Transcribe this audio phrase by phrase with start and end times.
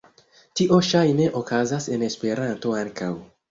[0.59, 3.15] Tio ŝajne okazas en Esperanto ankaŭ.